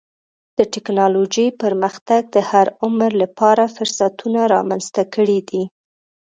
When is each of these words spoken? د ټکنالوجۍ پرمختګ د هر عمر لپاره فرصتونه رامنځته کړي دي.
د 0.57 0.59
ټکنالوجۍ 0.73 1.47
پرمختګ 1.61 2.21
د 2.35 2.37
هر 2.49 2.67
عمر 2.83 3.11
لپاره 3.23 3.63
فرصتونه 3.75 4.41
رامنځته 4.55 5.03
کړي 5.13 5.39
دي. 5.49 5.63